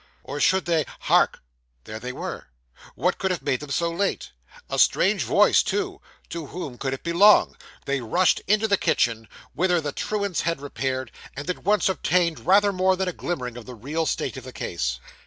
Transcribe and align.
or 0.23 0.39
should 0.39 0.65
they 0.65 0.83
Hark! 1.01 1.43
there 1.83 1.99
they 1.99 2.11
were. 2.11 2.47
What 2.95 3.19
could 3.19 3.29
have 3.29 3.43
made 3.43 3.59
them 3.59 3.69
so 3.69 3.91
late? 3.91 4.31
A 4.67 4.79
strange 4.79 5.21
voice, 5.21 5.61
too! 5.61 6.01
To 6.29 6.47
whom 6.47 6.79
could 6.79 6.91
it 6.95 7.03
belong? 7.03 7.55
They 7.85 8.01
rushed 8.01 8.41
into 8.47 8.67
the 8.67 8.77
kitchen, 8.77 9.27
whither 9.53 9.79
the 9.79 9.91
truants 9.91 10.41
had 10.41 10.59
repaired, 10.59 11.11
and 11.35 11.47
at 11.51 11.63
once 11.65 11.87
obtained 11.87 12.47
rather 12.47 12.73
more 12.73 12.95
than 12.95 13.09
a 13.09 13.13
glimmering 13.13 13.57
of 13.57 13.67
the 13.67 13.75
real 13.75 14.07
state 14.07 14.37
of 14.37 14.43
the 14.43 14.51
case. 14.51 14.99